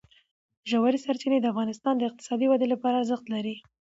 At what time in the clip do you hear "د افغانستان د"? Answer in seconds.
1.41-2.01